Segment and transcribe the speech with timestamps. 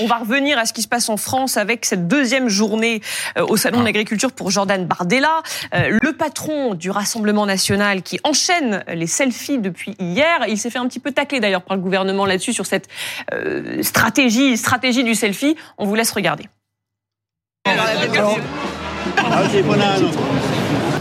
[0.00, 3.02] On va revenir à ce qui se passe en France avec cette deuxième journée
[3.36, 5.42] euh, au Salon de l'Agriculture pour Jordan Bardella,
[5.74, 10.46] euh, le patron du Rassemblement national qui enchaîne les selfies depuis hier.
[10.48, 12.88] Il s'est fait un petit peu tacler d'ailleurs par le gouvernement là-dessus sur cette
[13.34, 15.56] euh, stratégie, stratégie du selfie.
[15.76, 16.48] On vous laisse regarder.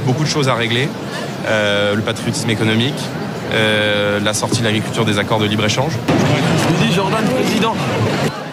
[0.06, 0.90] Beaucoup de choses à régler.
[1.48, 3.00] le patriotisme économique,
[3.54, 5.94] la sortie de l'agriculture des accords de libre-échange.
[6.08, 7.74] Je dis Jordan, président.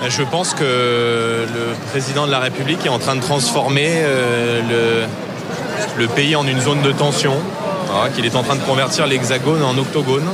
[0.06, 5.06] Je pense que le président de la République est en train de transformer euh,
[5.96, 7.34] le, le pays en une zone de tension,
[8.14, 10.24] qu'il est en train de convertir l'hexagone en octogone.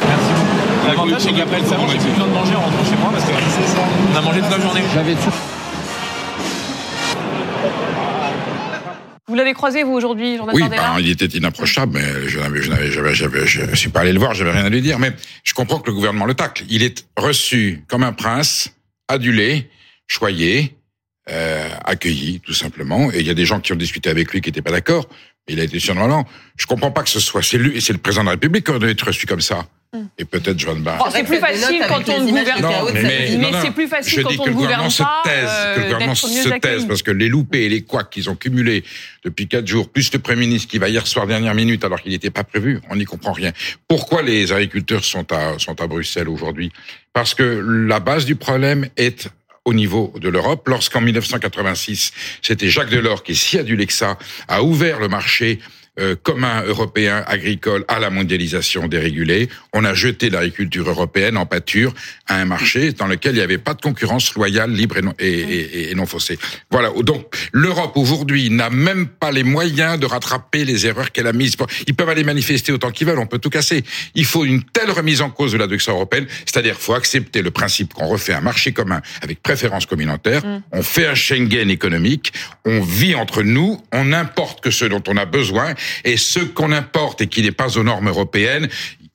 [0.00, 0.88] Merci beaucoup.
[0.88, 3.24] L'avantage, c'est qu'après le salon, j'ai plus besoin de manger en rentrant chez moi parce
[3.24, 4.82] qu'on a mangé toute la journée.
[9.26, 12.70] Vous l'avez croisé, vous, aujourd'hui, Jordan Oui, ben, il était inapprochable, mais je n'avais, je
[12.70, 14.98] n'avais, j'avais, j'avais- je ne suis pas allé le voir, j'avais rien à lui dire.
[14.98, 15.12] Mais
[15.42, 16.64] je comprends que le gouvernement le tacle.
[16.68, 18.68] Il est reçu comme un prince,
[19.08, 19.70] adulé,
[20.06, 20.76] choyé,
[21.30, 23.10] euh, accueilli, tout simplement.
[23.12, 25.08] Et il y a des gens qui ont discuté avec lui qui n'étaient pas d'accord.
[25.48, 26.26] Il a été surprenant.
[26.56, 28.78] Je comprends pas que ce soit, c'est lui, c'est le président de la République qui
[28.78, 29.66] doit être reçu comme ça.
[30.18, 31.02] Et peut-être Joan Barr.
[31.04, 32.92] Oh, c'est plus facile quand on ne gouverne Non, pas.
[32.92, 35.02] mais, Mais c'est plus facile je quand dis on que ne le gouvernement gouverne se
[35.02, 38.10] pas, taise, que le euh, gouvernement se taise, parce que les loupés et les couacs
[38.10, 38.84] qu'ils ont cumulés
[39.24, 42.12] depuis quatre jours, plus le Premier ministre qui va hier soir dernière minute alors qu'il
[42.12, 43.52] n'était pas prévu, on n'y comprend rien.
[43.88, 46.72] Pourquoi les agriculteurs sont à, sont à Bruxelles aujourd'hui?
[47.12, 49.28] Parce que la base du problème est
[49.64, 54.62] au niveau de l'Europe, lorsqu'en 1986, c'était Jacques Delors qui, si adulé que ça, a
[54.62, 55.58] ouvert le marché
[56.00, 59.48] euh, commun européen agricole à la mondialisation dérégulée.
[59.72, 61.94] On a jeté l'agriculture européenne en pâture
[62.26, 65.14] à un marché dans lequel il n'y avait pas de concurrence loyale, libre et non,
[65.18, 66.38] et, et- et non faussée.
[66.70, 66.90] Voilà.
[67.02, 71.56] Donc l'Europe aujourd'hui n'a même pas les moyens de rattraper les erreurs qu'elle a mises.
[71.86, 73.84] Ils peuvent aller manifester autant qu'ils veulent, on peut tout casser.
[74.14, 77.50] Il faut une telle remise en cause de la direction européenne, c'est-à-dire faut accepter le
[77.50, 80.42] principe qu'on refait un marché commun avec préférence communautaire,
[80.72, 82.32] on fait un Schengen économique,
[82.64, 86.72] on vit entre nous, on importe que ce dont on a besoin, et ce qu'on
[86.72, 88.68] importe et qui n'est pas aux normes européennes,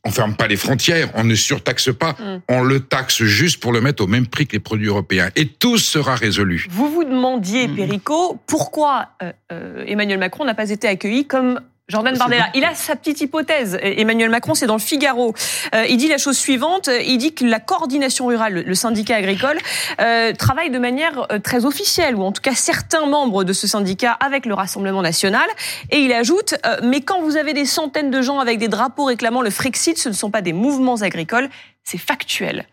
[0.05, 2.15] on ferme pas les frontières, on ne surtaxe pas,
[2.47, 5.29] on le taxe juste pour le mettre au même prix que les produits européens.
[5.35, 6.67] Et tout sera résolu.
[6.69, 12.15] Vous vous demandiez, Perico, pourquoi euh, euh, Emmanuel Macron n'a pas été accueilli comme Jordan
[12.17, 12.49] Bardella.
[12.53, 13.77] Il a sa petite hypothèse.
[13.81, 15.33] Emmanuel Macron, c'est dans le Figaro.
[15.75, 16.89] Euh, il dit la chose suivante.
[17.05, 19.57] Il dit que la coordination rurale, le- le syndicat agricole,
[19.99, 23.67] euh, travaille de manière euh, très officielle, ou en tout cas certains membres de ce
[23.67, 25.47] syndicat avec le Rassemblement national.
[25.89, 29.05] Et il ajoute, euh, mais quand vous avez des centaines de gens avec des drapeaux
[29.05, 31.49] réclamant le Frexit, ce ne sont pas des mouvements agricoles,
[31.83, 32.65] c'est factuel.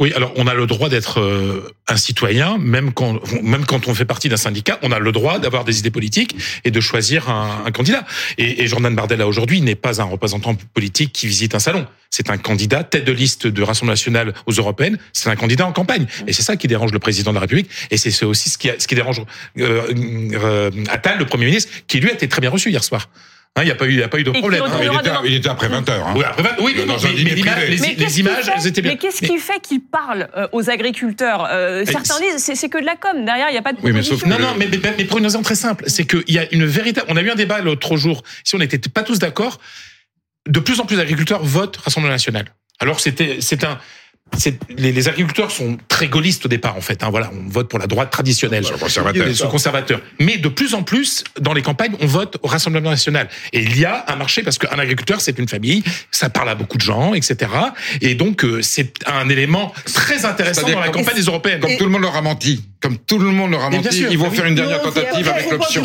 [0.00, 3.94] Oui, alors on a le droit d'être euh, un citoyen, même quand, même quand on
[3.94, 7.28] fait partie d'un syndicat, on a le droit d'avoir des idées politiques et de choisir
[7.28, 8.06] un, un candidat.
[8.38, 11.86] Et, et Jordan Bardella aujourd'hui n'est pas un représentant politique qui visite un salon.
[12.08, 14.96] C'est un candidat tête de liste de Rassemblement national aux européennes.
[15.12, 16.06] C'est un candidat en campagne.
[16.26, 17.68] Et c'est ça qui dérange le président de la République.
[17.90, 19.20] Et c'est aussi ce qui, ce qui dérange
[19.58, 19.92] euh,
[20.32, 23.10] euh, Attal, le Premier ministre, qui lui a été très bien reçu hier soir.
[23.56, 24.62] Hein, Il n'y a pas eu, il y a pas eu de problème.
[24.64, 24.70] hein.
[24.80, 25.20] Il était, demain.
[25.24, 26.06] il était après 20 heures.
[26.06, 26.14] Hein.
[26.16, 28.80] Oui, après, oui, Dans mais, mais les, Mais les qu'est-ce qui images, fait- elles étaient
[28.80, 28.92] bien.
[28.92, 32.68] Mais qu'est-ce Mais- qui fait qu'il parle euh, aux agriculteurs Euh, Certains disent c'est c'est
[32.68, 33.24] que de la com.
[33.24, 34.24] Derrière, il n'y a pas de Oui, mais sauf.
[34.24, 36.64] Non, non, mais, mais, mais pour une raison très simple, c'est qu'il y a une
[36.64, 37.06] véritable.
[37.10, 38.22] On a eu un débat l'autre jour.
[38.44, 39.58] Si on n'était pas tous d'accord,
[40.48, 42.44] de plus en plus d'agriculteurs votent Rassemblement national.
[42.78, 43.78] Alors c'était, c'est un.
[44.36, 47.02] C'est- Les, les agriculteurs sont très gaullistes au départ, en fait.
[47.02, 48.64] Hein, voilà, on vote pour la droite traditionnelle.
[48.70, 49.26] Le conservateur.
[49.28, 50.00] Ils sont conservateurs.
[50.18, 53.28] Mais de plus en plus, dans les campagnes, on vote au Rassemblement national.
[53.52, 56.54] Et il y a un marché parce qu'un agriculteur, c'est une famille, ça parle à
[56.54, 57.50] beaucoup de gens, etc.
[58.00, 61.60] Et donc, euh, c'est un élément très intéressant dans la campagne des européennes.
[61.60, 62.64] Comme tout le monde leur a menti.
[62.80, 65.28] Comme tout le monde leur a menti, sûr, ils vont faire une dernière Non, tentative
[65.28, 65.82] avec l'option.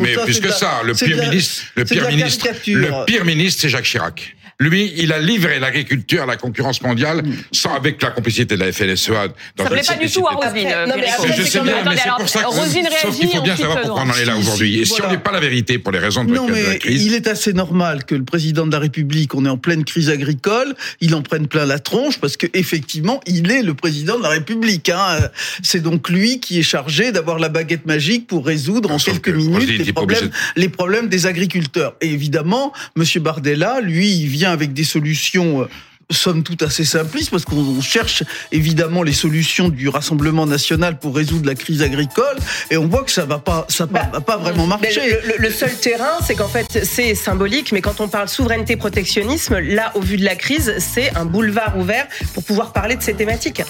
[0.00, 3.24] Mais Ça, plus que la- ça, le pire la- ministre, le pire ministre, le pire
[3.26, 4.34] ministre, c'est Jacques Chirac.
[4.60, 8.72] Lui, il a livré l'agriculture à la concurrence mondiale sans avec la complicité de la
[8.72, 9.28] FNSEA.
[9.56, 11.22] dans Ça plaît une pas du tout à euh, non, mais Perico.
[11.22, 13.82] après, je sais bien, mais c'est alors, pour ça que réagit, qu'il faut bien savoir
[13.82, 14.80] pourquoi on en est là Si, aujourd'hui.
[14.80, 17.14] Et si on n'est pas la vérité pour les raisons de la mais crise, il
[17.14, 20.74] est assez normal que le président de la République, on est en pleine crise agricole,
[21.00, 24.30] il en prenne plein la tronche parce que effectivement, il est le président de la
[24.30, 24.88] République.
[24.88, 25.20] Hein.
[25.62, 29.30] C'est donc lui qui est chargé d'avoir la baguette magique pour résoudre en quelques que
[29.30, 31.94] minutes les problèmes, obligé les problèmes des agriculteurs.
[32.00, 35.62] Et évidemment, Monsieur Bardella, lui, il vient avec des solutions.
[35.62, 35.68] euh,
[36.10, 41.46] somme toute assez simplistes parce qu'on cherche évidemment les solutions du Rassemblement national pour résoudre
[41.46, 42.38] la crise agricole
[42.70, 45.18] et on voit que ça va pas ça va Bah, pas vraiment marcher.
[45.38, 49.92] le seul terrain, c'est qu'en fait, c'est symbolique, mais quand on parle souveraineté protectionnisme, là,
[49.96, 53.60] au vu de la crise, c'est un boulevard ouvert pour pouvoir parler de ces thématiques.